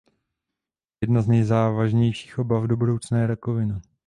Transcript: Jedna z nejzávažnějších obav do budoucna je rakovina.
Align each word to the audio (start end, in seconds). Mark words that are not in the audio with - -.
Jedna 1.01 1.21
z 1.21 1.27
nejzávažnějších 1.27 2.39
obav 2.39 2.63
do 2.63 2.77
budoucna 2.77 3.17
je 3.19 3.27
rakovina. 3.27 3.81